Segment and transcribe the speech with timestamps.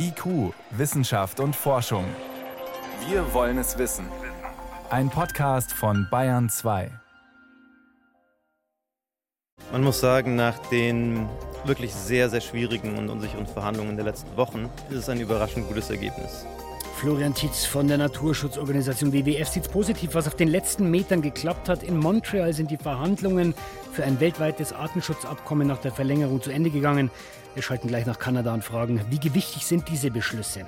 [0.00, 2.04] IQ, Wissenschaft und Forschung.
[3.08, 4.06] Wir wollen es wissen.
[4.90, 6.90] Ein Podcast von Bayern 2.
[9.72, 11.28] Man muss sagen, nach den
[11.64, 15.90] wirklich sehr, sehr schwierigen und unsicheren Verhandlungen der letzten Wochen ist es ein überraschend gutes
[15.90, 16.46] Ergebnis.
[16.98, 21.82] Florian Tietz von der Naturschutzorganisation WWF sieht positiv, was auf den letzten Metern geklappt hat.
[21.82, 23.54] In Montreal sind die Verhandlungen
[23.92, 27.10] für ein weltweites Artenschutzabkommen nach der Verlängerung zu Ende gegangen.
[27.54, 30.66] Wir schalten gleich nach Kanada und fragen, wie gewichtig sind diese Beschlüsse?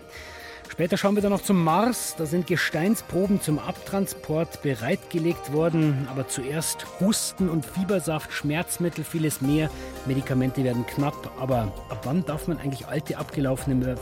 [0.69, 2.15] Später schauen wir dann noch zum Mars.
[2.17, 6.07] Da sind Gesteinsproben zum Abtransport bereitgelegt worden.
[6.11, 9.69] Aber zuerst Husten und Fiebersaft, Schmerzmittel, vieles mehr.
[10.07, 11.33] Medikamente werden knapp.
[11.41, 13.99] Aber ab wann darf man eigentlich alte, abgelaufene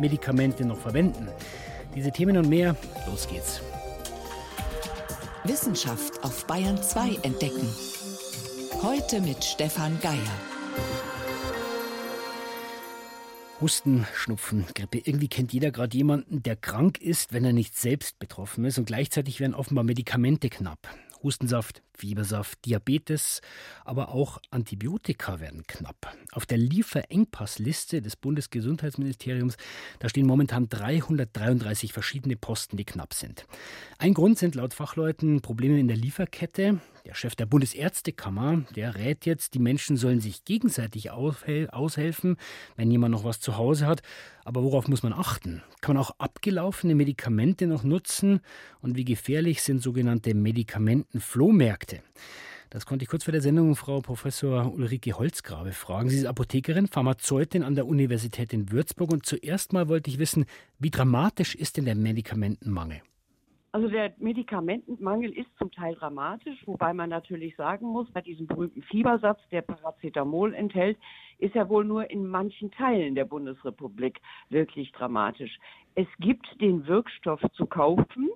[0.00, 1.28] Medikamente noch verwenden?
[1.94, 2.74] Diese Themen und mehr,
[3.06, 3.60] los geht's.
[5.44, 7.68] Wissenschaft auf Bayern 2 entdecken.
[8.82, 11.13] Heute mit Stefan Geier.
[13.64, 14.98] Husten, Schnupfen, Grippe.
[14.98, 18.76] Irgendwie kennt jeder gerade jemanden, der krank ist, wenn er nicht selbst betroffen ist.
[18.76, 20.86] Und gleichzeitig werden offenbar Medikamente knapp.
[21.24, 23.40] Hustensaft, Fiebersaft, Diabetes,
[23.84, 26.14] aber auch Antibiotika werden knapp.
[26.32, 29.56] Auf der Lieferengpassliste des Bundesgesundheitsministeriums,
[29.98, 33.46] da stehen momentan 333 verschiedene Posten, die knapp sind.
[33.98, 36.80] Ein Grund sind laut Fachleuten Probleme in der Lieferkette.
[37.06, 42.36] Der Chef der Bundesärztekammer, der rät jetzt, die Menschen sollen sich gegenseitig aushelfen,
[42.76, 44.02] wenn jemand noch was zu Hause hat.
[44.44, 45.62] Aber worauf muss man achten?
[45.80, 48.40] Kann man auch abgelaufene Medikamente noch nutzen?
[48.80, 52.02] Und wie gefährlich sind sogenannte Medikamentenflohmärkte?
[52.68, 56.10] Das konnte ich kurz vor der Sendung Frau Professor Ulrike Holzgrabe fragen.
[56.10, 59.12] Sie ist Apothekerin, Pharmazeutin an der Universität in Würzburg.
[59.12, 60.44] Und zuerst mal wollte ich wissen,
[60.78, 63.00] wie dramatisch ist denn der Medikamentenmangel?
[63.74, 68.82] Also der Medikamentenmangel ist zum Teil dramatisch, wobei man natürlich sagen muss, bei diesem berühmten
[68.82, 70.96] Fiebersatz, der Paracetamol enthält,
[71.38, 75.58] ist er wohl nur in manchen Teilen der Bundesrepublik wirklich dramatisch.
[75.96, 78.30] Es gibt den Wirkstoff zu kaufen,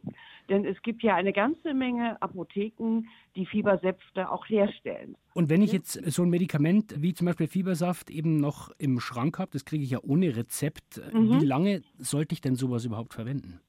[0.48, 3.05] denn es gibt ja eine ganze Menge Apotheken,
[3.37, 5.15] die Fiebersäfte auch herstellen.
[5.34, 9.38] Und wenn ich jetzt so ein Medikament wie zum Beispiel Fiebersaft eben noch im Schrank
[9.38, 11.41] habe, das kriege ich ja ohne Rezept, mhm.
[11.41, 13.60] wie lange sollte ich denn sowas überhaupt verwenden?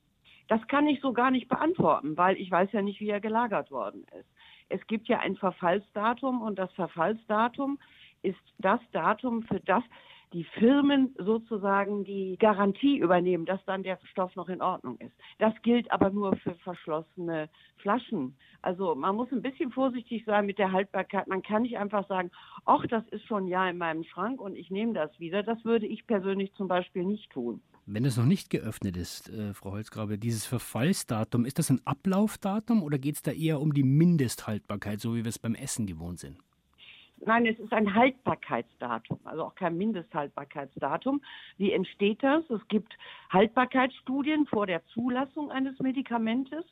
[0.50, 3.70] Das kann ich so gar nicht beantworten, weil ich weiß ja nicht, wie er gelagert
[3.72, 4.28] worden ist.
[4.68, 7.80] Es gibt ja ein Verfallsdatum und das Verfallsdatum
[8.24, 9.84] ist das Datum, für das
[10.34, 15.14] die Firmen sozusagen die Garantie übernehmen, dass dann der Stoff noch in Ordnung ist.
[15.40, 18.36] Das gilt aber nur für verschlossene Flaschen.
[18.62, 21.28] Also man muss ein bisschen vorsichtig sein mit der Haltbarkeit.
[21.28, 22.30] Man kann nicht einfach sagen,
[22.66, 25.42] ach, das ist schon Jahr in meinem Schrank und ich nehme das wieder.
[25.42, 27.62] Das würde ich persönlich zum Beispiel nicht tun.
[27.92, 32.84] Wenn es noch nicht geöffnet ist, äh, Frau Holzgrabe, dieses Verfallsdatum, ist das ein Ablaufdatum
[32.84, 36.20] oder geht es da eher um die Mindesthaltbarkeit, so wie wir es beim Essen gewohnt
[36.20, 36.38] sind?
[37.26, 41.20] Nein, es ist ein Haltbarkeitsdatum, also auch kein Mindesthaltbarkeitsdatum.
[41.58, 42.48] Wie entsteht das?
[42.52, 42.96] Es gibt
[43.32, 46.66] Haltbarkeitsstudien vor der Zulassung eines Medikamentes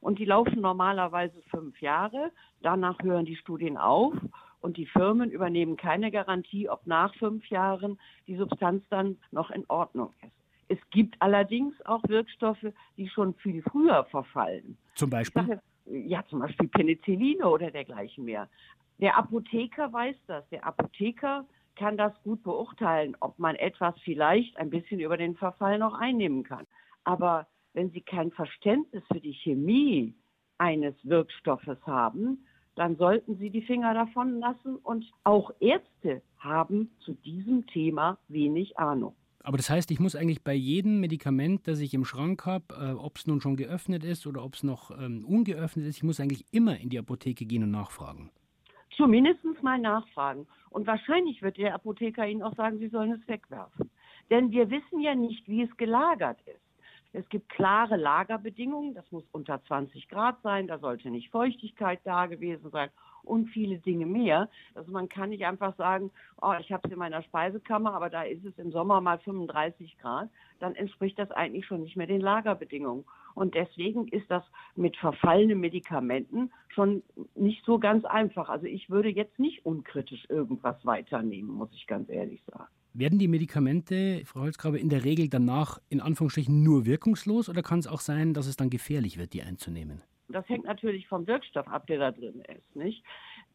[0.00, 2.30] und die laufen normalerweise fünf Jahre.
[2.60, 4.12] Danach hören die Studien auf
[4.60, 9.64] und die Firmen übernehmen keine Garantie, ob nach fünf Jahren die Substanz dann noch in
[9.68, 10.38] Ordnung ist.
[10.68, 14.76] Es gibt allerdings auch Wirkstoffe, die schon viel früher verfallen.
[14.94, 15.42] Zum Beispiel?
[15.42, 18.48] Sage, ja, zum Beispiel Penicilline oder dergleichen mehr.
[19.00, 20.48] Der Apotheker weiß das.
[20.50, 21.46] Der Apotheker
[21.76, 26.42] kann das gut beurteilen, ob man etwas vielleicht ein bisschen über den Verfall noch einnehmen
[26.42, 26.66] kann.
[27.04, 30.14] Aber wenn Sie kein Verständnis für die Chemie
[30.58, 34.76] eines Wirkstoffes haben, dann sollten Sie die Finger davon lassen.
[34.76, 39.14] Und auch Ärzte haben zu diesem Thema wenig Ahnung.
[39.48, 42.92] Aber das heißt, ich muss eigentlich bei jedem Medikament, das ich im Schrank habe, äh,
[42.92, 46.20] ob es nun schon geöffnet ist oder ob es noch ähm, ungeöffnet ist, ich muss
[46.20, 48.30] eigentlich immer in die Apotheke gehen und nachfragen.
[48.94, 50.46] Zumindest mal nachfragen.
[50.68, 53.90] Und wahrscheinlich wird der Apotheker Ihnen auch sagen, Sie sollen es wegwerfen.
[54.28, 56.60] Denn wir wissen ja nicht, wie es gelagert ist.
[57.14, 62.26] Es gibt klare Lagerbedingungen, das muss unter 20 Grad sein, da sollte nicht Feuchtigkeit da
[62.26, 62.90] gewesen sein
[63.28, 64.48] und viele Dinge mehr.
[64.74, 68.22] Also man kann nicht einfach sagen, oh, ich habe es in meiner Speisekammer, aber da
[68.22, 70.28] ist es im Sommer mal 35 Grad.
[70.60, 73.04] Dann entspricht das eigentlich schon nicht mehr den Lagerbedingungen.
[73.34, 74.42] Und deswegen ist das
[74.74, 77.02] mit verfallenen Medikamenten schon
[77.34, 78.48] nicht so ganz einfach.
[78.48, 82.66] Also ich würde jetzt nicht unkritisch irgendwas weiternehmen, muss ich ganz ehrlich sagen.
[82.94, 87.78] Werden die Medikamente, Frau Holzgrabe, in der Regel danach in Anführungsstrichen nur wirkungslos oder kann
[87.78, 90.02] es auch sein, dass es dann gefährlich wird, die einzunehmen?
[90.28, 92.76] Das hängt natürlich vom Wirkstoff ab, der da drin ist.
[92.76, 93.04] Nicht?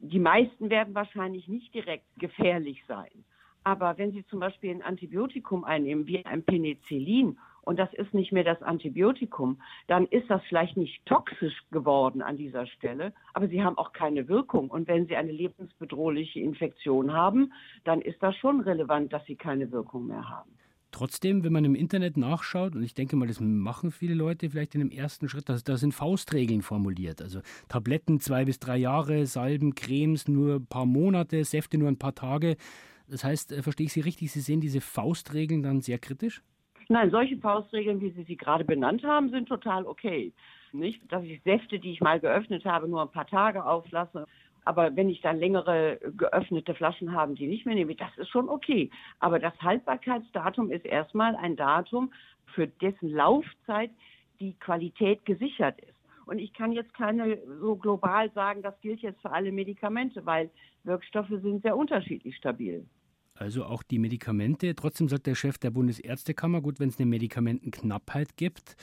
[0.05, 3.23] Die meisten werden wahrscheinlich nicht direkt gefährlich sein.
[3.63, 8.33] Aber wenn Sie zum Beispiel ein Antibiotikum einnehmen, wie ein Penicillin, und das ist nicht
[8.33, 13.63] mehr das Antibiotikum, dann ist das vielleicht nicht toxisch geworden an dieser Stelle, aber Sie
[13.63, 14.69] haben auch keine Wirkung.
[14.69, 17.53] Und wenn Sie eine lebensbedrohliche Infektion haben,
[17.85, 20.51] dann ist das schon relevant, dass Sie keine Wirkung mehr haben.
[20.93, 24.75] Trotzdem, wenn man im Internet nachschaut, und ich denke mal, das machen viele Leute vielleicht
[24.75, 27.19] in dem ersten Schritt, da, da sind Faustregeln formuliert.
[27.19, 31.97] Also Tabletten zwei bis drei Jahre, Salben, Cremes nur ein paar Monate, Säfte nur ein
[31.97, 32.57] paar Tage.
[33.09, 36.43] Das heißt, äh, verstehe ich Sie richtig, Sie sehen diese Faustregeln dann sehr kritisch?
[36.89, 40.31] Nein, solche Faustregeln, wie Sie sie gerade benannt haben, sind total okay.
[40.73, 44.27] Nicht, dass ich Säfte, die ich mal geöffnet habe, nur ein paar Tage auflasse.
[44.65, 48.49] Aber wenn ich dann längere geöffnete Flaschen habe, die nicht mehr nehme, das ist schon
[48.49, 48.89] okay.
[49.19, 52.13] Aber das Haltbarkeitsdatum ist erstmal ein Datum,
[52.53, 53.91] für dessen Laufzeit
[54.39, 55.93] die Qualität gesichert ist.
[56.25, 60.49] Und ich kann jetzt keine so global sagen, das gilt jetzt für alle Medikamente, weil
[60.83, 62.85] Wirkstoffe sind sehr unterschiedlich stabil.
[63.35, 64.75] Also auch die Medikamente.
[64.75, 68.75] Trotzdem sagt der Chef der Bundesärztekammer, gut, wenn es eine Medikamentenknappheit gibt,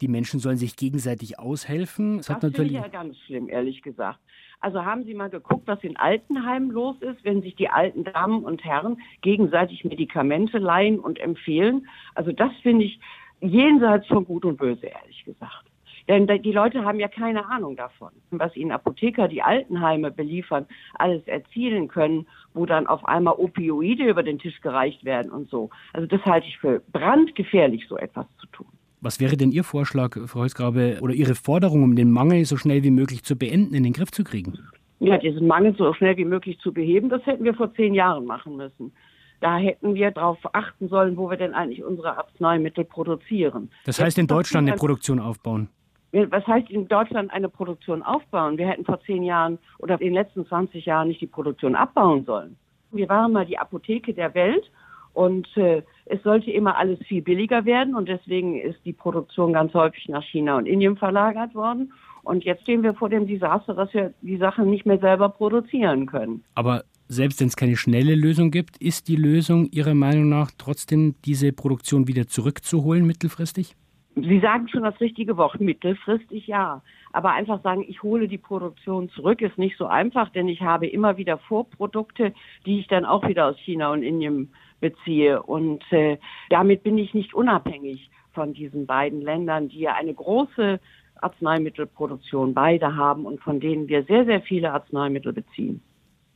[0.00, 2.18] die Menschen sollen sich gegenseitig aushelfen.
[2.18, 4.18] Das, das finde ich ja ganz schlimm, ehrlich gesagt.
[4.62, 8.44] Also haben Sie mal geguckt, was in Altenheimen los ist, wenn sich die alten Damen
[8.44, 11.88] und Herren gegenseitig Medikamente leihen und empfehlen?
[12.14, 13.00] Also das finde ich
[13.40, 15.64] jenseits von Gut und Böse, ehrlich gesagt.
[16.08, 21.26] Denn die Leute haben ja keine Ahnung davon, was ihnen Apotheker, die Altenheime beliefern, alles
[21.26, 25.70] erzielen können, wo dann auf einmal Opioide über den Tisch gereicht werden und so.
[25.92, 28.66] Also das halte ich für brandgefährlich, so etwas zu tun.
[29.04, 32.84] Was wäre denn Ihr Vorschlag, Frau Holzgrabe, oder Ihre Forderung, um den Mangel so schnell
[32.84, 34.60] wie möglich zu beenden, in den Griff zu kriegen?
[35.00, 38.24] Ja, diesen Mangel so schnell wie möglich zu beheben, das hätten wir vor zehn Jahren
[38.26, 38.92] machen müssen.
[39.40, 43.70] Da hätten wir darauf achten sollen, wo wir denn eigentlich unsere Arzneimittel produzieren.
[43.86, 45.68] Das heißt, in Deutschland eine Produktion aufbauen?
[46.12, 48.56] Was heißt in Deutschland eine Produktion aufbauen?
[48.56, 52.24] Wir hätten vor zehn Jahren oder in den letzten 20 Jahren nicht die Produktion abbauen
[52.24, 52.56] sollen.
[52.92, 54.70] Wir waren mal die Apotheke der Welt
[55.14, 59.74] und äh, es sollte immer alles viel billiger werden und deswegen ist die Produktion ganz
[59.74, 61.92] häufig nach China und Indien verlagert worden.
[62.22, 66.06] Und jetzt stehen wir vor dem Desaster, dass wir die Sachen nicht mehr selber produzieren
[66.06, 66.44] können.
[66.54, 71.16] Aber selbst wenn es keine schnelle Lösung gibt, ist die Lösung Ihrer Meinung nach trotzdem,
[71.24, 73.74] diese Produktion wieder zurückzuholen mittelfristig?
[74.14, 76.82] Sie sagen schon das richtige Wort, mittelfristig ja.
[77.12, 80.86] Aber einfach sagen, ich hole die Produktion zurück, ist nicht so einfach, denn ich habe
[80.86, 82.34] immer wieder Vorprodukte,
[82.66, 85.42] die ich dann auch wieder aus China und Indien beziehe.
[85.42, 86.18] Und äh,
[86.50, 90.78] damit bin ich nicht unabhängig von diesen beiden Ländern, die ja eine große
[91.22, 95.80] Arzneimittelproduktion beide haben und von denen wir sehr, sehr viele Arzneimittel beziehen.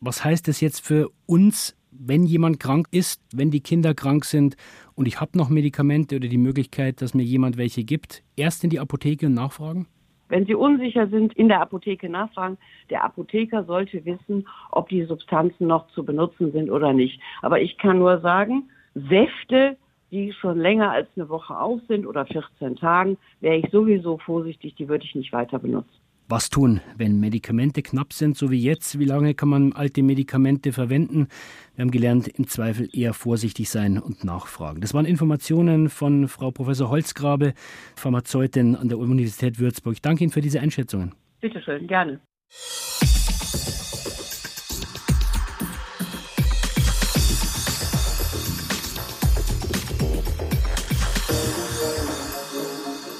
[0.00, 4.56] Was heißt das jetzt für uns, wenn jemand krank ist, wenn die Kinder krank sind
[4.94, 8.70] und ich habe noch Medikamente oder die Möglichkeit, dass mir jemand welche gibt, erst in
[8.70, 9.87] die Apotheke und nachfragen?
[10.28, 12.58] Wenn Sie unsicher sind, in der Apotheke nachfragen.
[12.90, 17.20] Der Apotheker sollte wissen, ob die Substanzen noch zu benutzen sind oder nicht.
[17.43, 19.76] Aber ich kann nur sagen, Säfte,
[20.11, 24.75] die schon länger als eine Woche auf sind oder 14 Tagen, wäre ich sowieso vorsichtig,
[24.76, 26.06] die würde ich nicht weiter benutzen.
[26.28, 28.99] Was tun, wenn Medikamente knapp sind, so wie jetzt?
[28.99, 31.28] Wie lange kann man alte Medikamente verwenden?
[31.76, 34.81] Wir haben gelernt, im Zweifel eher vorsichtig sein und nachfragen.
[34.81, 37.55] Das waren Informationen von Frau Professor Holzgrabe,
[37.94, 39.94] Pharmazeutin an der Universität Würzburg.
[39.94, 41.14] Ich danke Ihnen für diese Einschätzungen.
[41.40, 42.20] Bitte schön, gerne.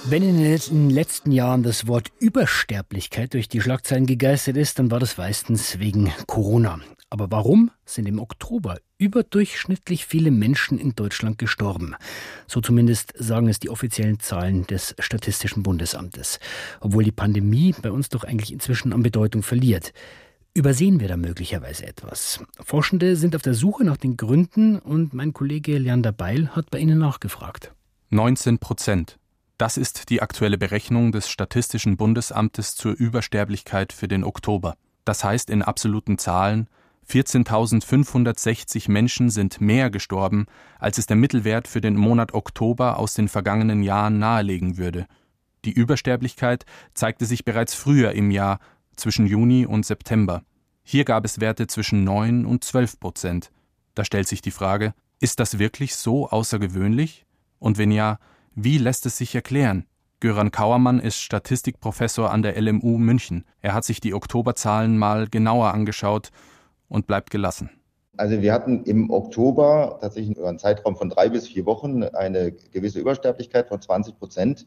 [0.09, 5.01] Wenn in den letzten Jahren das Wort Übersterblichkeit durch die Schlagzeilen gegeistert ist, dann war
[5.01, 6.79] das meistens wegen Corona.
[7.11, 11.97] Aber warum sind im Oktober überdurchschnittlich viele Menschen in Deutschland gestorben?
[12.47, 16.39] So zumindest sagen es die offiziellen Zahlen des Statistischen Bundesamtes.
[16.81, 19.93] Obwohl die Pandemie bei uns doch eigentlich inzwischen an Bedeutung verliert.
[20.55, 22.45] Übersehen wir da möglicherweise etwas?
[22.65, 26.79] Forschende sind auf der Suche nach den Gründen und mein Kollege Leander Beil hat bei
[26.79, 27.73] Ihnen nachgefragt.
[28.11, 29.19] 19 Prozent.
[29.59, 34.77] Das ist die aktuelle Berechnung des Statistischen Bundesamtes zur Übersterblichkeit für den Oktober.
[35.07, 36.69] Das heißt in absoluten Zahlen
[37.09, 40.47] 14.560 Menschen sind mehr gestorben,
[40.79, 45.07] als es der Mittelwert für den Monat Oktober aus den vergangenen Jahren nahelegen würde.
[45.65, 48.59] Die Übersterblichkeit zeigte sich bereits früher im Jahr,
[48.97, 50.43] zwischen Juni und September.
[50.83, 53.51] Hier gab es Werte zwischen 9 und 12 Prozent.
[53.95, 57.27] Da stellt sich die Frage, ist das wirklich so außergewöhnlich?
[57.59, 58.19] Und wenn ja,
[58.59, 59.85] wie lässt es sich erklären?
[60.19, 63.45] Göran Kauermann ist Statistikprofessor an der LMU München.
[63.61, 66.31] Er hat sich die Oktoberzahlen mal genauer angeschaut
[66.89, 67.69] und bleibt gelassen.
[68.17, 72.51] Also wir hatten im Oktober tatsächlich über einen Zeitraum von drei bis vier Wochen eine
[72.51, 74.67] gewisse Übersterblichkeit von 20 Prozent.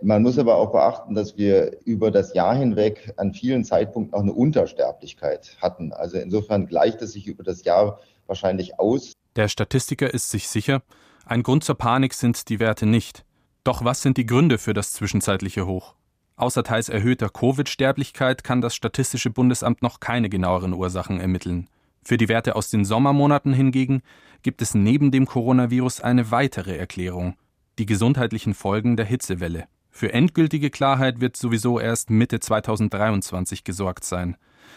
[0.00, 4.22] Man muss aber auch beachten, dass wir über das Jahr hinweg an vielen Zeitpunkten auch
[4.22, 5.92] eine Untersterblichkeit hatten.
[5.92, 7.98] Also insofern gleicht es sich über das Jahr
[8.28, 9.12] wahrscheinlich aus.
[9.34, 10.82] Der Statistiker ist sich sicher,
[11.26, 13.24] ein Grund zur Panik sind die Werte nicht.
[13.64, 15.94] Doch was sind die Gründe für das zwischenzeitliche Hoch?
[16.36, 21.68] Außer teils erhöhter Covid-Sterblichkeit kann das Statistische Bundesamt noch keine genaueren Ursachen ermitteln.
[22.04, 24.02] Für die Werte aus den Sommermonaten hingegen
[24.42, 27.36] gibt es neben dem Coronavirus eine weitere Erklärung,
[27.78, 29.64] die gesundheitlichen Folgen der Hitzewelle.
[29.90, 34.36] Für endgültige Klarheit wird sowieso erst Mitte 2023 gesorgt sein.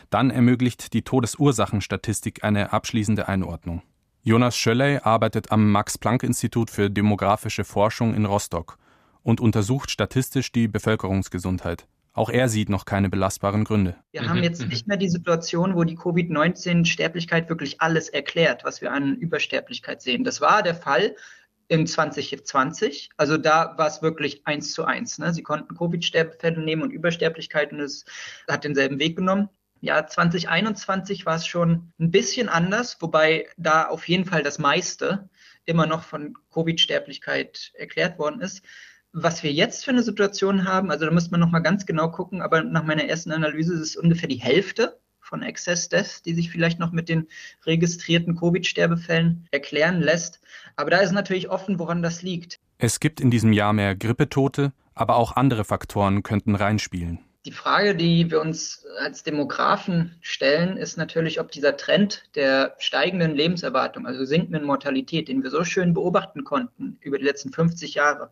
[0.09, 3.81] Dann ermöglicht die Todesursachenstatistik eine abschließende Einordnung.
[4.27, 8.77] Jonas Schölley arbeitet am Max-Planck-Institut für demografische Forschung in Rostock
[9.23, 11.87] und untersucht statistisch die Bevölkerungsgesundheit.
[12.11, 13.95] Auch er sieht noch keine belastbaren Gründe.
[14.11, 18.91] Wir haben jetzt nicht mehr die Situation, wo die Covid-19-Sterblichkeit wirklich alles erklärt, was wir
[18.91, 20.25] an Übersterblichkeit sehen.
[20.25, 21.15] Das war der Fall
[21.69, 23.11] im 2020.
[23.15, 25.19] Also da war es wirklich eins zu eins.
[25.19, 25.33] Ne?
[25.33, 28.03] Sie konnten Covid-Sterbefälle nehmen und Übersterblichkeit und es
[28.45, 29.47] hat denselben Weg genommen.
[29.81, 35.29] Ja, 2021 war es schon ein bisschen anders, wobei da auf jeden Fall das meiste
[35.65, 38.63] immer noch von Covid-Sterblichkeit erklärt worden ist.
[39.13, 42.41] Was wir jetzt für eine Situation haben, also da müsste man nochmal ganz genau gucken,
[42.41, 46.49] aber nach meiner ersten Analyse ist es ungefähr die Hälfte von Excess Deaths, die sich
[46.49, 47.27] vielleicht noch mit den
[47.65, 50.39] registrierten Covid-Sterbefällen erklären lässt.
[50.75, 52.59] Aber da ist natürlich offen, woran das liegt.
[52.77, 57.19] Es gibt in diesem Jahr mehr Grippetote, aber auch andere Faktoren könnten reinspielen.
[57.47, 63.35] Die Frage, die wir uns als Demografen stellen, ist natürlich, ob dieser Trend der steigenden
[63.35, 68.31] Lebenserwartung, also sinkenden Mortalität, den wir so schön beobachten konnten über die letzten 50 Jahre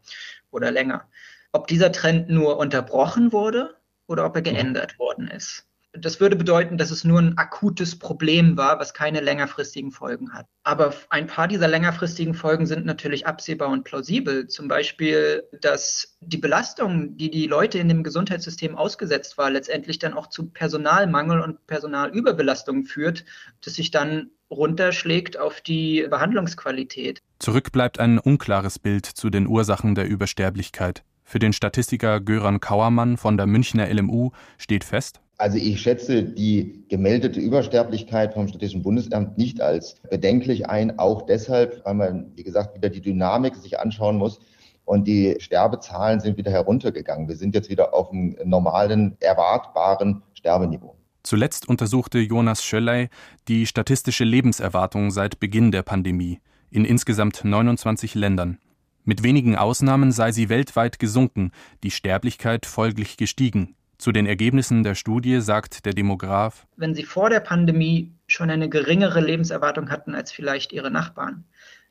[0.52, 1.08] oder länger,
[1.54, 5.66] ob dieser Trend nur unterbrochen wurde oder ob er geändert worden ist.
[5.98, 10.46] Das würde bedeuten, dass es nur ein akutes Problem war, was keine längerfristigen Folgen hat.
[10.64, 14.48] Aber ein paar dieser längerfristigen Folgen sind natürlich absehbar und plausibel.
[14.48, 20.14] Zum Beispiel, dass die Belastung, die die Leute in dem Gesundheitssystem ausgesetzt war, letztendlich dann
[20.14, 23.26] auch zu Personalmangel und Personalüberbelastung führt,
[23.64, 27.22] das sich dann runterschlägt auf die Behandlungsqualität.
[27.40, 31.04] Zurück bleibt ein unklares Bild zu den Ursachen der Übersterblichkeit.
[31.26, 36.86] Für den Statistiker Göran Kauermann von der Münchner LMU steht fest, also ich schätze die
[36.88, 42.76] gemeldete Übersterblichkeit vom Statistischen Bundesamt nicht als bedenklich ein, auch deshalb, weil man, wie gesagt,
[42.76, 44.40] wieder die Dynamik sich anschauen muss.
[44.86, 47.28] Und die Sterbezahlen sind wieder heruntergegangen.
[47.28, 50.96] Wir sind jetzt wieder auf einem normalen, erwartbaren Sterbeniveau.
[51.24, 53.10] Zuletzt untersuchte Jonas Schölley
[53.48, 56.40] die statistische Lebenserwartung seit Beginn der Pandemie
[56.70, 58.60] in insgesamt 29 Ländern.
[59.08, 61.52] Mit wenigen Ausnahmen sei sie weltweit gesunken,
[61.84, 63.76] die Sterblichkeit folglich gestiegen.
[64.00, 68.68] Zu den Ergebnissen der Studie sagt der Demograf, wenn Sie vor der Pandemie schon eine
[68.68, 71.46] geringere Lebenserwartung hatten als vielleicht Ihre Nachbarn,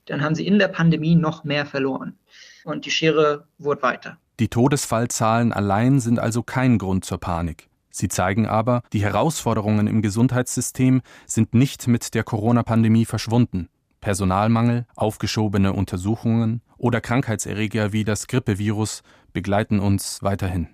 [0.06, 2.18] dann haben Sie in der Pandemie noch mehr verloren.
[2.64, 4.18] Und die Schere wurde weiter.
[4.40, 7.68] Die Todesfallzahlen allein sind also kein Grund zur Panik.
[7.90, 13.68] Sie zeigen aber, die Herausforderungen im Gesundheitssystem sind nicht mit der Corona-Pandemie verschwunden.
[14.00, 19.02] Personalmangel, aufgeschobene Untersuchungen oder Krankheitserreger wie das Grippevirus
[19.32, 20.68] begleiten uns weiterhin.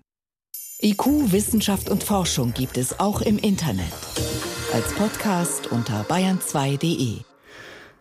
[0.82, 3.92] IQ, Wissenschaft und Forschung gibt es auch im Internet.
[4.72, 7.18] Als Podcast unter bayern2.de.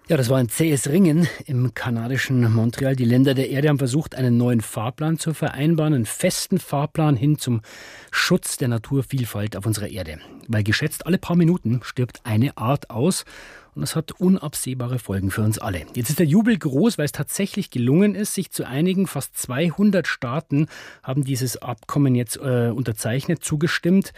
[0.09, 2.95] Ja, das war ein zähes Ringen im kanadischen Montreal.
[2.95, 7.37] Die Länder der Erde haben versucht, einen neuen Fahrplan zu vereinbaren, einen festen Fahrplan hin
[7.37, 7.61] zum
[8.09, 10.17] Schutz der Naturvielfalt auf unserer Erde.
[10.47, 13.23] Weil geschätzt alle paar Minuten stirbt eine Art aus
[13.75, 15.85] und das hat unabsehbare Folgen für uns alle.
[15.93, 19.07] Jetzt ist der Jubel groß, weil es tatsächlich gelungen ist, sich zu einigen.
[19.07, 20.67] Fast 200 Staaten
[21.03, 24.13] haben dieses Abkommen jetzt äh, unterzeichnet, zugestimmt.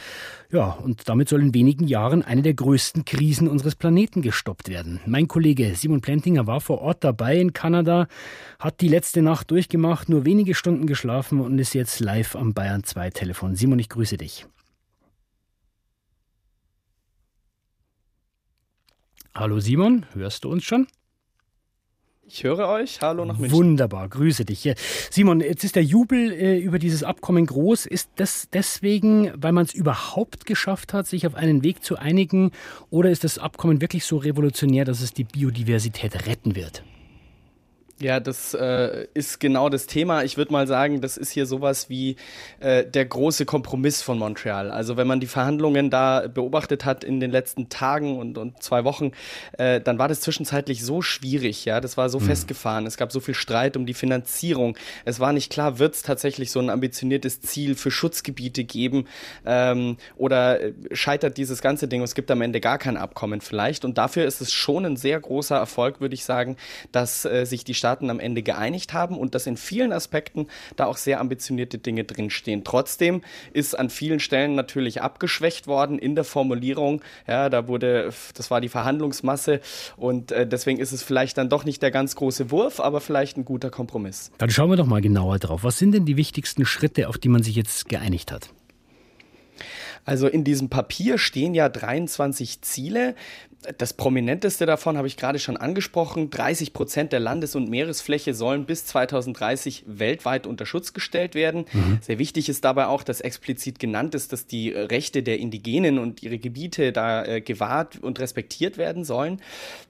[0.51, 4.99] Ja, und damit soll in wenigen Jahren eine der größten Krisen unseres Planeten gestoppt werden.
[5.05, 8.07] Mein Kollege Simon Plentinger war vor Ort dabei in Kanada,
[8.59, 12.83] hat die letzte Nacht durchgemacht, nur wenige Stunden geschlafen und ist jetzt live am Bayern
[12.83, 13.55] 2 Telefon.
[13.55, 14.45] Simon, ich grüße dich.
[19.33, 20.87] Hallo Simon, hörst du uns schon?
[22.23, 23.01] Ich höre euch.
[23.01, 23.57] Hallo nach München.
[23.57, 24.69] Wunderbar, grüße dich.
[25.09, 27.85] Simon, jetzt ist der Jubel äh, über dieses Abkommen groß.
[27.85, 32.51] Ist das deswegen, weil man es überhaupt geschafft hat, sich auf einen Weg zu einigen?
[32.89, 36.83] Oder ist das Abkommen wirklich so revolutionär, dass es die Biodiversität retten wird?
[38.01, 40.23] Ja, das äh, ist genau das Thema.
[40.23, 42.15] Ich würde mal sagen, das ist hier sowas wie
[42.59, 44.71] äh, der große Kompromiss von Montreal.
[44.71, 48.85] Also wenn man die Verhandlungen da beobachtet hat in den letzten Tagen und, und zwei
[48.85, 49.11] Wochen,
[49.59, 51.65] äh, dann war das zwischenzeitlich so schwierig.
[51.65, 52.23] Ja, das war so mhm.
[52.23, 52.87] festgefahren.
[52.87, 54.75] Es gab so viel Streit um die Finanzierung.
[55.05, 59.05] Es war nicht klar, wird es tatsächlich so ein ambitioniertes Ziel für Schutzgebiete geben
[59.45, 62.01] ähm, oder äh, scheitert dieses ganze Ding?
[62.01, 63.85] Es gibt am Ende gar kein Abkommen vielleicht.
[63.85, 66.57] Und dafür ist es schon ein sehr großer Erfolg, würde ich sagen,
[66.91, 70.47] dass äh, sich die Staaten Staaten am Ende geeinigt haben und dass in vielen Aspekten
[70.77, 72.63] da auch sehr ambitionierte Dinge drinstehen.
[72.63, 73.21] Trotzdem
[73.51, 77.01] ist an vielen Stellen natürlich abgeschwächt worden in der Formulierung.
[77.27, 79.59] Ja, da wurde, das war die Verhandlungsmasse
[79.97, 83.35] und äh, deswegen ist es vielleicht dann doch nicht der ganz große Wurf, aber vielleicht
[83.35, 84.31] ein guter Kompromiss.
[84.37, 85.65] Dann schauen wir doch mal genauer drauf.
[85.65, 88.51] Was sind denn die wichtigsten Schritte, auf die man sich jetzt geeinigt hat?
[90.05, 93.15] Also in diesem Papier stehen ja 23 Ziele
[93.77, 96.31] Das prominenteste davon habe ich gerade schon angesprochen.
[96.31, 101.65] 30 Prozent der Landes- und Meeresfläche sollen bis 2030 weltweit unter Schutz gestellt werden.
[101.71, 101.99] Mhm.
[102.01, 106.23] Sehr wichtig ist dabei auch, dass explizit genannt ist, dass die Rechte der Indigenen und
[106.23, 109.39] ihre Gebiete da äh, gewahrt und respektiert werden sollen.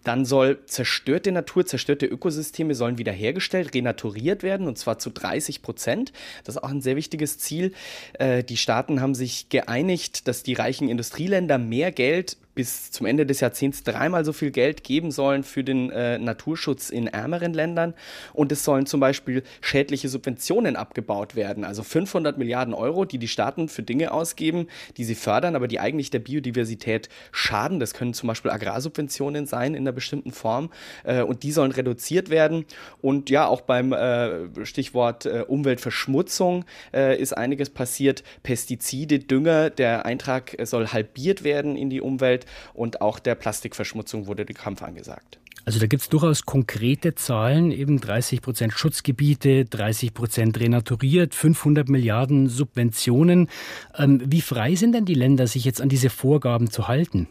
[0.03, 6.11] Dann soll zerstörte Natur, zerstörte Ökosysteme sollen wiederhergestellt, renaturiert werden und zwar zu 30 Prozent.
[6.43, 7.71] Das ist auch ein sehr wichtiges Ziel.
[8.19, 13.25] Äh, die Staaten haben sich geeinigt, dass die reichen Industrieländer mehr Geld bis zum Ende
[13.25, 17.93] des Jahrzehnts dreimal so viel Geld geben sollen für den äh, Naturschutz in ärmeren Ländern.
[18.33, 21.63] Und es sollen zum Beispiel schädliche Subventionen abgebaut werden.
[21.63, 24.67] Also 500 Milliarden Euro, die die Staaten für Dinge ausgeben,
[24.97, 27.79] die sie fördern, aber die eigentlich der Biodiversität schaden.
[27.79, 30.71] Das können zum Beispiel Agrarsubventionen sein in einer bestimmten Form.
[31.03, 32.65] Äh, und die sollen reduziert werden.
[33.01, 38.23] Und ja, auch beim äh, Stichwort äh, Umweltverschmutzung äh, ist einiges passiert.
[38.43, 42.40] Pestizide, Dünger, der Eintrag soll halbiert werden in die Umwelt.
[42.41, 45.39] Umwelt und auch der Plastikverschmutzung wurde der Kampf angesagt.
[45.63, 51.87] Also da gibt es durchaus konkrete Zahlen, eben 30 Prozent Schutzgebiete, 30 Prozent renaturiert, 500
[51.87, 53.47] Milliarden Subventionen.
[53.95, 57.27] Ähm, wie frei sind denn die Länder, sich jetzt an diese Vorgaben zu halten?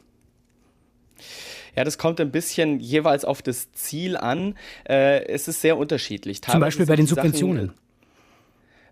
[1.76, 4.54] Ja, das kommt ein bisschen jeweils auf das Ziel an.
[4.88, 6.40] Äh, es ist sehr unterschiedlich.
[6.40, 7.66] Teilweise Zum Beispiel bei den Subventionen.
[7.68, 7.79] Sachen,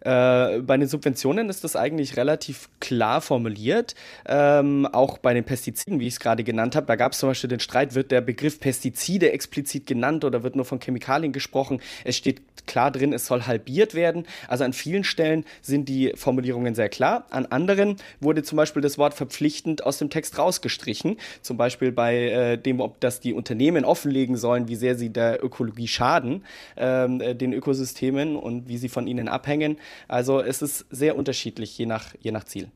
[0.00, 3.94] äh, bei den Subventionen ist das eigentlich relativ klar formuliert.
[4.26, 7.30] Ähm, auch bei den Pestiziden, wie ich es gerade genannt habe, da gab es zum
[7.30, 11.80] Beispiel den Streit, wird der Begriff Pestizide explizit genannt oder wird nur von Chemikalien gesprochen.
[12.04, 14.26] Es steht klar drin, es soll halbiert werden.
[14.46, 17.26] Also an vielen Stellen sind die Formulierungen sehr klar.
[17.30, 21.16] An anderen wurde zum Beispiel das Wort verpflichtend aus dem Text rausgestrichen.
[21.42, 25.42] Zum Beispiel bei äh, dem, ob das die Unternehmen offenlegen sollen, wie sehr sie der
[25.42, 26.44] Ökologie schaden,
[26.76, 29.78] ähm, äh, den Ökosystemen und wie sie von ihnen abhängen.
[30.06, 32.68] Also es ist sehr unterschiedlich, je nach, je nach Ziel.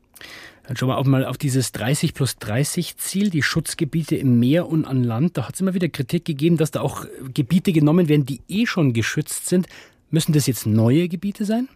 [0.65, 4.69] Dann schauen wir auch mal auf dieses 30 plus 30 Ziel, die Schutzgebiete im Meer
[4.69, 5.37] und an Land.
[5.37, 7.05] Da hat es immer wieder Kritik gegeben, dass da auch
[7.35, 9.67] Gebiete genommen werden, die eh schon geschützt sind.
[10.11, 11.69] Müssen das jetzt neue Gebiete sein?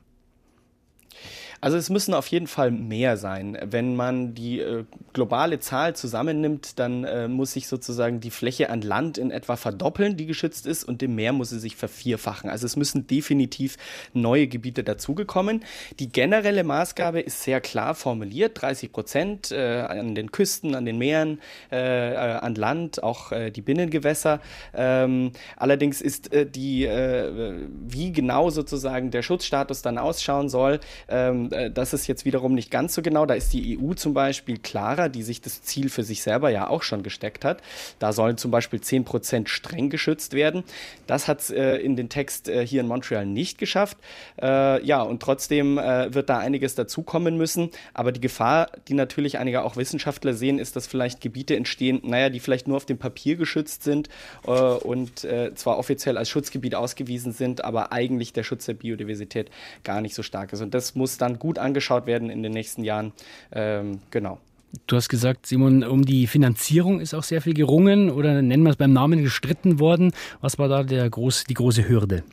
[1.60, 3.58] Also es müssen auf jeden Fall mehr sein.
[3.64, 8.82] Wenn man die äh, globale Zahl zusammennimmt, dann äh, muss sich sozusagen die Fläche an
[8.82, 12.50] Land in etwa verdoppeln, die geschützt ist, und im Meer muss sie sich vervierfachen.
[12.50, 13.76] Also es müssen definitiv
[14.12, 15.64] neue Gebiete dazugekommen.
[15.98, 20.98] Die generelle Maßgabe ist sehr klar formuliert: 30 Prozent äh, an den Küsten, an den
[20.98, 21.40] Meeren,
[21.72, 24.40] äh, äh, an Land, auch äh, die Binnengewässer.
[24.74, 31.92] Ähm, allerdings ist die, wie genau sozusagen der Schutzstatus dann ausschauen soll, ähm, äh, das
[31.92, 33.26] ist jetzt wiederum nicht ganz so genau.
[33.26, 36.68] Da ist die EU zum Beispiel klarer, die sich das Ziel für sich selber ja
[36.68, 37.62] auch schon gesteckt hat.
[37.98, 40.64] Da sollen zum Beispiel 10 Prozent streng geschützt werden.
[41.06, 43.98] Das hat es äh, in den Text äh, hier in Montreal nicht geschafft.
[44.40, 47.70] Äh, ja, und trotzdem äh, wird da einiges dazukommen müssen.
[47.94, 52.30] Aber die Gefahr, die natürlich einige auch Wissenschaftler sehen, ist, dass vielleicht Gebiete entstehen, naja,
[52.30, 54.08] die vielleicht nur auf dem Papier geschützt sind
[54.44, 59.50] und zwar offiziell als Schutzgebiet ausgewiesen sind, aber eigentlich der Schutz der Biodiversität
[59.84, 60.60] gar nicht so stark ist.
[60.60, 63.12] Und das muss dann gut angeschaut werden in den nächsten Jahren.
[63.52, 64.38] Ähm, genau.
[64.86, 68.70] Du hast gesagt, Simon, um die Finanzierung ist auch sehr viel gerungen oder nennen wir
[68.70, 70.12] es beim Namen gestritten worden.
[70.40, 72.24] Was war da der groß, die große Hürde?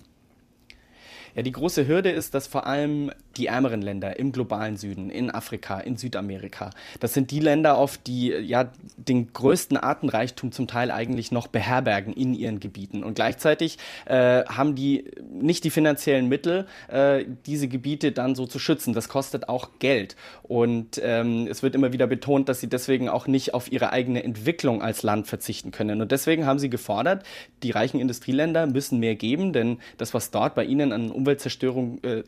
[1.35, 5.31] Ja, die große Hürde ist, dass vor allem die ärmeren Länder im globalen Süden, in
[5.31, 10.91] Afrika, in Südamerika, das sind die Länder oft, die ja den größten Artenreichtum zum Teil
[10.91, 13.03] eigentlich noch beherbergen in ihren Gebieten.
[13.03, 18.59] Und gleichzeitig äh, haben die nicht die finanziellen Mittel, äh, diese Gebiete dann so zu
[18.59, 18.93] schützen.
[18.93, 20.15] Das kostet auch Geld.
[20.43, 24.23] Und ähm, es wird immer wieder betont, dass sie deswegen auch nicht auf ihre eigene
[24.23, 26.01] Entwicklung als Land verzichten können.
[26.01, 27.23] Und deswegen haben sie gefordert,
[27.63, 32.23] die reichen Industrieländer müssen mehr geben, denn das, was dort bei ihnen an Umweltzerstörung äh,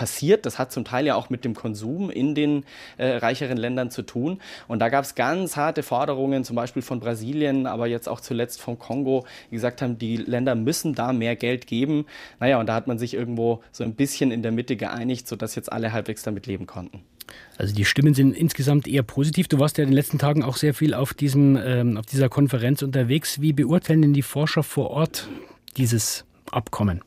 [0.00, 0.46] passiert.
[0.46, 2.64] Das hat zum Teil ja auch mit dem Konsum in den
[2.96, 4.40] äh, reicheren Ländern zu tun.
[4.66, 8.62] Und da gab es ganz harte Forderungen, zum Beispiel von Brasilien, aber jetzt auch zuletzt
[8.62, 12.06] vom Kongo, die gesagt haben, die Länder müssen da mehr Geld geben.
[12.38, 15.54] Naja, und da hat man sich irgendwo so ein bisschen in der Mitte geeinigt, sodass
[15.54, 17.02] jetzt alle halbwegs damit leben konnten.
[17.58, 19.48] Also die Stimmen sind insgesamt eher positiv.
[19.48, 22.30] Du warst ja in den letzten Tagen auch sehr viel auf, diesem, ähm, auf dieser
[22.30, 23.42] Konferenz unterwegs.
[23.42, 25.28] Wie beurteilen denn die Forscher vor Ort
[25.76, 27.02] dieses Abkommen?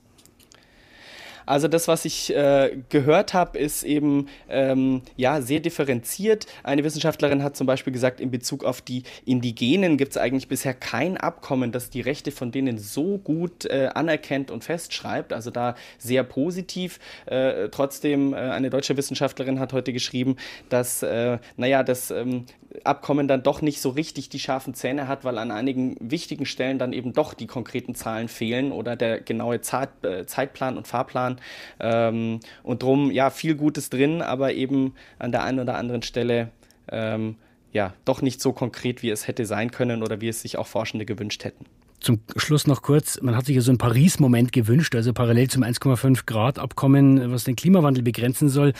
[1.46, 6.48] Also das, was ich äh, gehört habe, ist eben ähm, ja sehr differenziert.
[6.64, 10.74] Eine Wissenschaftlerin hat zum Beispiel gesagt, in Bezug auf die Indigenen gibt es eigentlich bisher
[10.74, 15.34] kein Abkommen, das die Rechte von denen so gut äh, anerkennt und festschreibt.
[15.34, 17.00] Also da sehr positiv.
[17.26, 20.38] Äh, trotzdem, äh, eine deutsche Wissenschaftlerin hat heute geschrieben,
[20.70, 22.46] dass, äh, naja, das ähm,
[22.84, 26.80] Abkommen dann doch nicht so richtig die scharfen Zähne hat, weil an einigen wichtigen Stellen
[26.80, 31.40] dann eben doch die konkreten Zahlen fehlen oder der genaue äh, Zeitplan und Fahrplan.
[31.80, 36.50] Ähm, und drum, ja, viel Gutes drin, aber eben an der einen oder anderen Stelle
[36.92, 37.36] ähm,
[37.72, 40.68] ja doch nicht so konkret, wie es hätte sein können oder wie es sich auch
[40.68, 41.66] Forschende gewünscht hätten.
[42.00, 45.64] Zum Schluss noch kurz, man hat sich ja so einen Paris-Moment gewünscht, also parallel zum
[45.64, 48.74] 1,5 Grad Abkommen, was den Klimawandel begrenzen soll.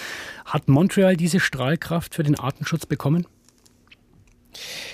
[0.44, 3.26] Hat Montreal diese Strahlkraft für den Artenschutz bekommen?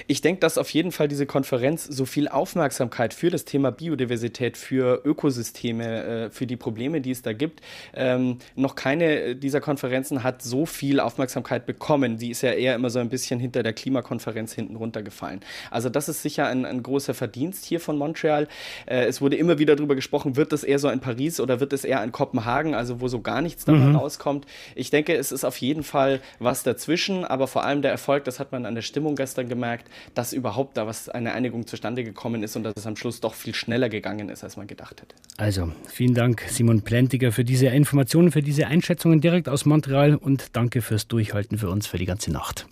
[0.07, 4.57] Ich denke, dass auf jeden Fall diese Konferenz so viel Aufmerksamkeit für das Thema Biodiversität,
[4.57, 7.61] für Ökosysteme, äh, für die Probleme, die es da gibt,
[7.93, 12.17] ähm, noch keine dieser Konferenzen hat so viel Aufmerksamkeit bekommen.
[12.17, 15.41] Die ist ja eher immer so ein bisschen hinter der Klimakonferenz hinten runtergefallen.
[15.71, 18.47] Also das ist sicher ein, ein großer Verdienst hier von Montreal.
[18.85, 21.73] Äh, es wurde immer wieder darüber gesprochen, wird es eher so in Paris oder wird
[21.73, 23.95] es eher in Kopenhagen, also wo so gar nichts dabei mhm.
[23.95, 24.45] rauskommt.
[24.75, 28.39] Ich denke, es ist auf jeden Fall was dazwischen, aber vor allem der Erfolg, das
[28.39, 32.43] hat man an der Stimmung gestern gemerkt, dass überhaupt da was eine Einigung zustande gekommen
[32.43, 35.15] ist und dass es am Schluss doch viel schneller gegangen ist, als man gedacht hätte.
[35.37, 40.55] Also, vielen Dank, Simon Plentiger, für diese Informationen, für diese Einschätzungen direkt aus Montreal und
[40.55, 42.67] danke fürs Durchhalten für uns für die ganze Nacht.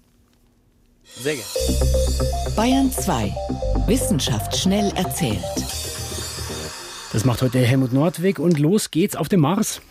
[1.03, 2.55] Sehr gerne.
[2.55, 3.33] Bayern 2.
[3.87, 5.43] Wissenschaft schnell erzählt.
[7.13, 9.81] Das macht heute Helmut Nordweg und los geht's auf dem Mars.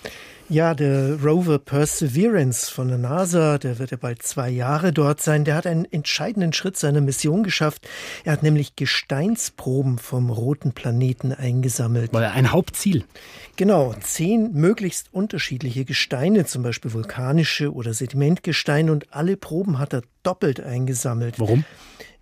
[0.49, 5.45] Ja, der Rover Perseverance von der NASA, der wird ja bald zwei Jahre dort sein,
[5.45, 7.89] der hat einen entscheidenden Schritt seiner Mission geschafft.
[8.25, 12.13] Er hat nämlich Gesteinsproben vom roten Planeten eingesammelt.
[12.13, 13.05] War ein Hauptziel.
[13.57, 20.03] Genau, zehn möglichst unterschiedliche Gesteine, zum Beispiel vulkanische oder Sedimentgesteine und alle Proben hat er
[20.23, 21.41] doppelt eingesammelt.
[21.41, 21.65] Warum?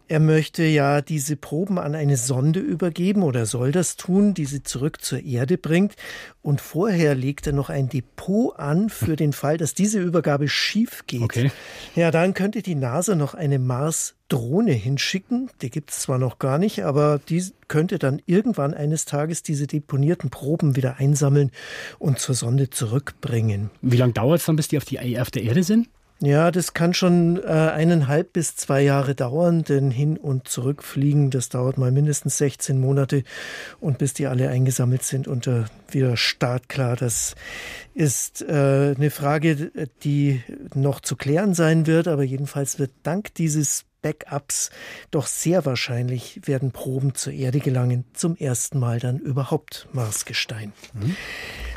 [0.07, 4.63] Er möchte ja diese Proben an eine Sonde übergeben oder soll das tun, die sie
[4.63, 5.95] zurück zur Erde bringt.
[6.43, 11.05] Und vorher legt er noch ein Depot an für den Fall, dass diese Übergabe schief
[11.07, 11.23] geht.
[11.23, 11.51] Okay.
[11.97, 15.49] Ja, dann könnte die NASA noch eine Mars-Drohne hinschicken.
[15.63, 19.67] Die gibt es zwar noch gar nicht, aber die könnte dann irgendwann eines Tages diese
[19.67, 21.51] deponierten Proben wieder einsammeln
[21.99, 23.71] und zur Sonde zurückbringen.
[23.81, 25.89] Wie lange dauert es dann, bis die auf, die auf der Erde sind?
[26.25, 31.51] Ja, das kann schon äh, eineinhalb bis zwei Jahre dauern, denn hin und zurückfliegen, das
[31.51, 33.25] dauert mal mindestens 16 Monate
[33.79, 36.97] und bis die alle eingesammelt sind und äh, wieder startklar.
[36.97, 37.35] Das
[37.93, 39.71] ist äh, eine Frage,
[40.03, 40.43] die
[40.75, 44.71] noch zu klären sein wird, aber jedenfalls wird dank dieses Backups
[45.11, 50.73] doch sehr wahrscheinlich werden Proben zur Erde gelangen, zum ersten Mal dann überhaupt Marsgestein.
[50.95, 51.17] Mhm.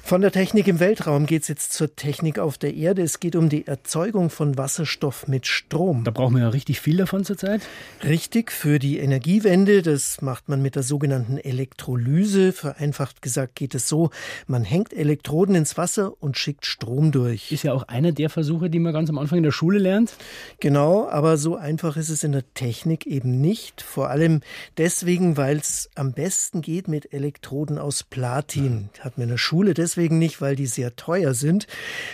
[0.07, 3.01] Von der Technik im Weltraum geht es jetzt zur Technik auf der Erde.
[3.01, 6.05] Es geht um die Erzeugung von Wasserstoff mit Strom.
[6.05, 7.61] Da brauchen wir ja richtig viel davon zurzeit.
[8.05, 9.81] Richtig, für die Energiewende.
[9.81, 12.53] Das macht man mit der sogenannten Elektrolyse.
[12.53, 14.09] Vereinfacht gesagt geht es so,
[14.47, 17.51] man hängt Elektroden ins Wasser und schickt Strom durch.
[17.51, 20.13] Ist ja auch einer der Versuche, die man ganz am Anfang in der Schule lernt.
[20.61, 23.81] Genau, aber so einfach ist es in der Technik eben nicht.
[23.81, 24.39] Vor allem
[24.77, 28.87] deswegen, weil es am besten geht mit Elektroden aus Platin.
[29.01, 31.65] Hat man in der Schule deswegen deswegen nicht, weil die sehr teuer sind.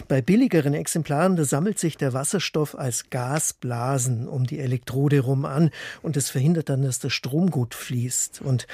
[0.07, 5.69] Bei billigeren Exemplaren, da sammelt sich der Wasserstoff als Gasblasen um die Elektrode rum an
[6.01, 8.41] und es verhindert dann, dass der Strom gut fließt.
[8.41, 8.67] Und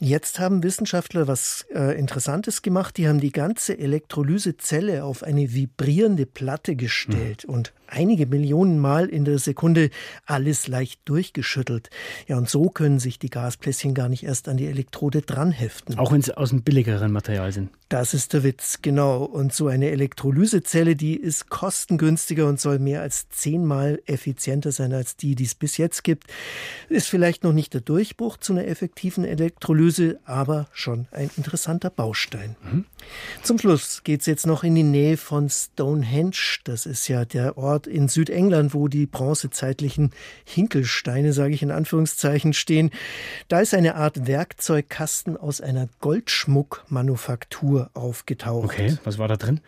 [0.00, 2.96] Jetzt haben Wissenschaftler was äh, Interessantes gemacht.
[2.96, 7.54] Die haben die ganze Elektrolysezelle auf eine vibrierende Platte gestellt mhm.
[7.54, 9.90] und einige Millionen Mal in der Sekunde
[10.26, 11.90] alles leicht durchgeschüttelt.
[12.26, 15.96] Ja, und so können sich die Gaspläschchen gar nicht erst an die Elektrode dranheften.
[15.96, 17.70] Auch wenn sie aus dem billigeren Material sind.
[17.88, 19.22] Das ist der Witz, genau.
[19.22, 25.16] Und so eine Elektrolysezelle, die ist kostengünstiger und soll mehr als zehnmal effizienter sein als
[25.16, 26.24] die, die es bis jetzt gibt.
[26.88, 31.90] Ist vielleicht noch nicht der Durchbruch zu einer effektiven Elektrolyse Analyse, aber schon ein interessanter
[31.90, 32.56] Baustein.
[32.62, 32.86] Mhm.
[33.42, 36.60] Zum Schluss geht es jetzt noch in die Nähe von Stonehenge.
[36.64, 40.12] Das ist ja der Ort in Südengland, wo die bronzezeitlichen
[40.44, 42.90] Hinkelsteine, sage ich in Anführungszeichen, stehen.
[43.48, 48.64] Da ist eine Art Werkzeugkasten aus einer Goldschmuckmanufaktur aufgetaucht.
[48.64, 49.60] Okay, was war da drin?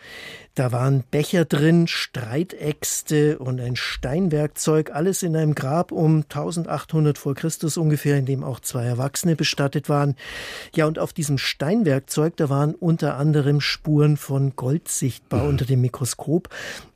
[0.55, 7.35] Da waren Becher drin, Streitäxte und ein Steinwerkzeug, alles in einem Grab um 1800 vor
[7.35, 10.06] Christus ungefähr, in dem auch zwei Erwachsene bestattet waren.
[10.75, 15.49] Ja, und auf diesem Steinwerkzeug, da waren unter anderem Spuren von Gold sichtbar mhm.
[15.49, 16.49] unter dem Mikroskop.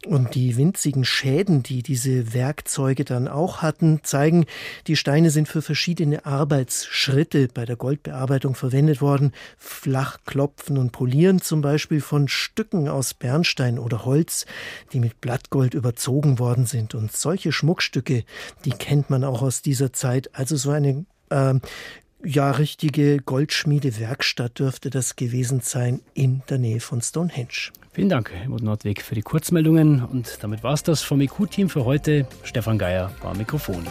[0.07, 4.47] Und die winzigen Schäden, die diese Werkzeuge dann auch hatten, zeigen,
[4.87, 9.33] die Steine sind für verschiedene Arbeitsschritte bei der Goldbearbeitung verwendet worden.
[9.59, 14.47] Flachklopfen und Polieren zum Beispiel von Stücken aus Bernstein oder Holz,
[14.95, 16.95] die mit Blattgold überzogen worden sind.
[16.95, 18.25] Und solche Schmuckstücke,
[18.65, 20.31] die kennt man auch aus dieser Zeit.
[20.33, 21.55] Also so eine äh,
[22.25, 27.73] ja, richtige Goldschmiedewerkstatt dürfte das gewesen sein in der Nähe von Stonehenge.
[27.93, 30.05] Vielen Dank, Helmut Nordweg, für die Kurzmeldungen.
[30.05, 32.27] Und damit war es das vom IQ-Team für heute.
[32.45, 33.85] Stefan Geier war Mikrofon.